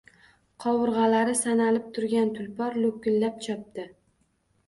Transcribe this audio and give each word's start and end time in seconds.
Qovurgʼalari 0.63 1.33
sanalib 1.39 1.91
turgan 1.97 2.33
«tulpor» 2.39 2.79
loʼkillab 2.85 3.39
chopdi. 3.49 3.87